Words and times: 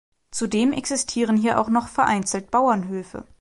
Zudem 0.31 0.73
existieren 0.73 1.37
hier 1.37 1.59
auch 1.61 1.69
noch 1.69 1.87
vereinzelt 1.87 2.49
Bauernhöfe. 2.49 3.23